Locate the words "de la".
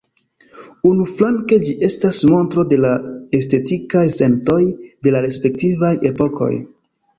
2.73-2.95, 5.09-5.25